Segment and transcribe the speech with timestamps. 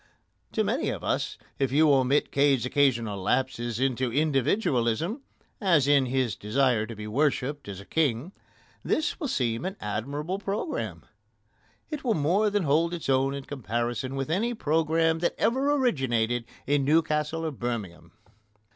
[0.53, 5.21] To many of us, if you omit Cade's occasional lapses into individualism
[5.61, 8.31] as in his desire to be worshipped as a king
[8.83, 11.05] this will seem an admirable programme.
[11.91, 16.45] It will more than hold its own in comparison with any programme that ever originated
[16.65, 18.11] in Newcastle or Birmingham.